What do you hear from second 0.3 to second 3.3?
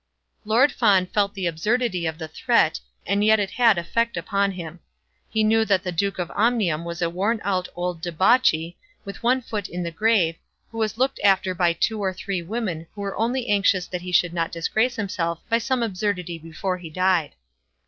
Lord Fawn felt the absurdity of the threat, and